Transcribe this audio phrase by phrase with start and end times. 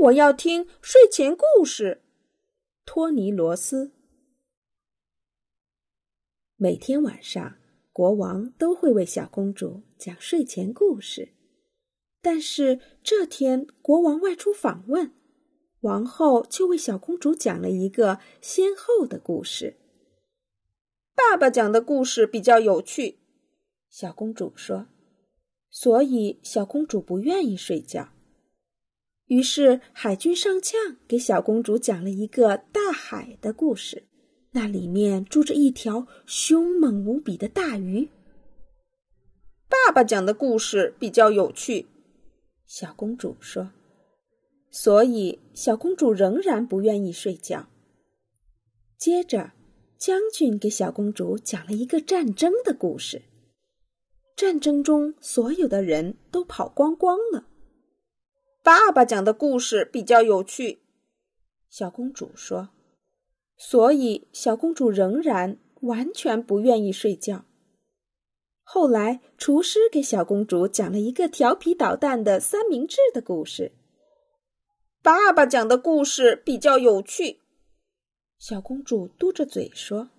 [0.00, 2.00] 我要听睡前故事。
[2.86, 3.92] 托尼罗斯。
[6.56, 7.58] 每天晚上，
[7.92, 11.34] 国王都会为小公主讲睡前故事。
[12.22, 15.12] 但是这天，国王外出访问，
[15.80, 19.76] 王后就为小公主讲了一个先后的故事。
[21.14, 23.18] 爸爸讲的故事比较有趣，
[23.90, 24.86] 小公主说，
[25.68, 28.14] 所以小公主不愿意睡觉。
[29.30, 34.02] 于是海军上将给小公主讲了一个大海的故事，
[34.50, 38.08] 那里面住着一条凶猛无比的大鱼。
[39.68, 41.86] 爸爸讲的故事比较有趣，
[42.66, 43.70] 小公主说，
[44.72, 47.68] 所以小公主仍然不愿意睡觉。
[48.98, 49.52] 接着，
[49.96, 53.22] 将军给小公主讲了一个战争的故事，
[54.34, 57.46] 战争中所有的人都跑光光了。
[58.62, 60.80] 爸爸讲的故事比较有趣，
[61.70, 62.68] 小公主说，
[63.56, 67.46] 所以小公主仍然完全不愿意睡觉。
[68.62, 73.72] 后来，厨师给小公主讲了一个调皮捣蛋的三明治的故事。
[75.02, 77.40] 爸爸讲的故事比较有趣，
[78.38, 80.10] 小公主嘟着嘴说，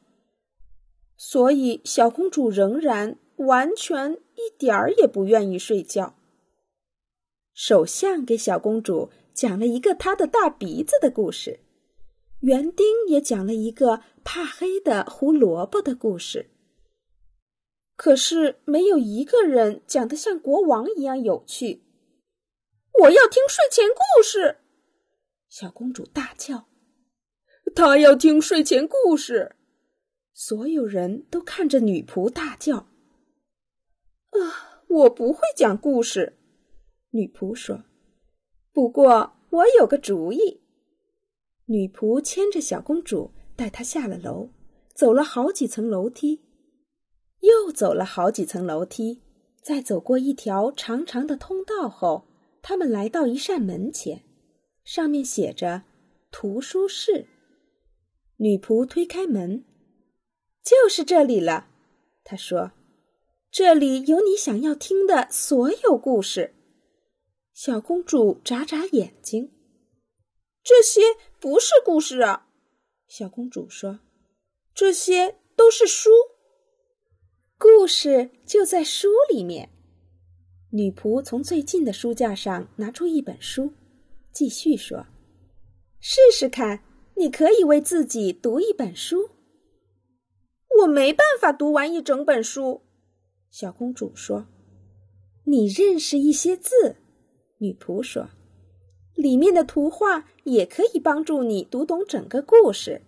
[1.16, 6.16] 所以小公主仍然完全一点儿也不愿意睡觉。
[7.64, 11.60] 首相给小公主讲了一个他的大鼻子的故事，
[12.40, 16.50] 园丁也讲了一个怕黑的胡萝卜的故事。
[17.96, 21.84] 可是没有一个人讲的像国王一样有趣。
[23.02, 24.58] 我要听睡前故事！
[25.48, 26.66] 小公主大叫
[27.76, 29.56] ：“她要听睡前故事！”
[30.34, 32.88] 所有人都看着女仆大叫
[34.34, 36.38] ：“啊，我不会讲故事。”
[37.12, 37.84] 女仆说
[38.74, 40.62] ：“不过我有个主意。”
[41.68, 44.50] 女仆牵着小公主，带她下了楼，
[44.94, 46.42] 走了好几层楼梯，
[47.40, 49.22] 又走了好几层楼梯，
[49.62, 52.28] 再走过一条长长的通道后，
[52.62, 54.24] 他们来到一扇门前，
[54.84, 55.84] 上面写着
[56.32, 57.28] “图书室”。
[58.38, 59.66] 女仆推开门，
[60.64, 61.68] 就是这里了。
[62.24, 62.72] 她说
[63.52, 66.56] ：“这里有你想要听的所有故事。”
[67.64, 69.52] 小公主眨眨眼睛，
[70.64, 71.00] 这些
[71.40, 72.48] 不是故事啊。
[73.08, 74.00] 小公主说
[74.74, 76.10] ：“这些都是书，
[77.60, 79.70] 故事就在书里面。”
[80.74, 83.72] 女仆从最近的书架上拿出一本书，
[84.32, 85.06] 继续说
[86.02, 86.84] ：“试试看，
[87.18, 89.30] 你可以为自己读一本书。”
[90.82, 92.82] 我没办法读完一整本书，
[93.52, 94.48] 小公主说
[95.46, 96.96] ：“你认识一些字。”
[97.62, 98.28] 女仆说
[99.14, 103.04] ：“里面的图画也可以帮助你读懂整个故事。”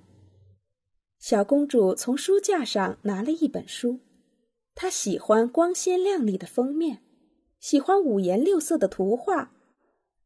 [1.17, 3.99] 小公主从书架上拿了一本书，
[4.75, 7.01] 她喜欢光鲜亮丽的封面，
[7.59, 9.51] 喜欢五颜六色的图画，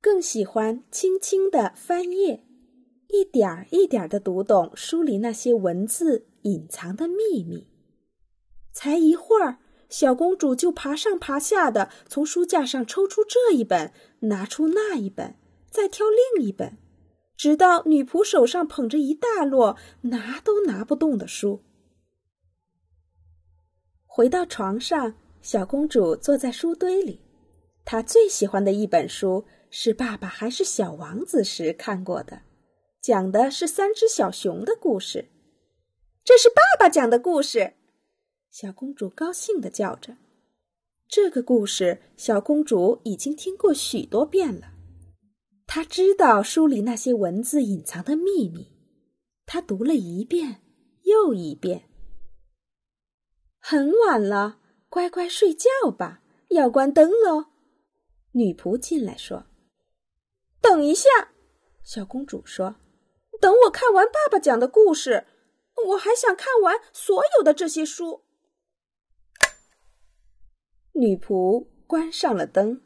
[0.02, 2.44] 更喜欢轻轻的翻页，
[3.08, 7.68] 一点儿一点儿的读懂书里那些文字隐藏的秘密。
[8.74, 9.60] 才一会儿。
[9.90, 15.36] 小公主就爬上爬下的，从书架上抽出这一本，拿出那一本，
[15.70, 16.78] 再挑另一本，
[17.36, 21.64] 直到女仆手上捧着一大摞拿都拿不动的书。
[24.06, 27.22] 回到床上，小公主坐在书堆里，
[27.86, 32.42] 她最喜欢的一本书是爸爸还是小王子时看过的，
[33.00, 35.30] 讲的是三只小熊的故事。
[36.26, 37.76] 这是爸爸讲的故事。
[38.50, 40.18] 小公主高兴的叫着
[41.08, 44.74] ：“这个故事，小公主已经听过许多遍了。
[45.68, 48.72] 她知道书里那些文字隐藏的秘密，
[49.46, 50.62] 她读了一遍
[51.04, 51.90] 又一遍。
[53.60, 54.60] 很晚了，
[54.90, 57.48] 乖乖睡觉吧，要关灯喽。”
[58.32, 59.46] 女仆进来说
[60.62, 61.10] ：“等一下。”
[61.84, 62.76] 小公主说
[63.40, 65.28] ：“等我看完爸爸讲的故事，
[65.90, 68.24] 我还想看完所有的这些书。”
[71.00, 72.82] 女仆关上了灯。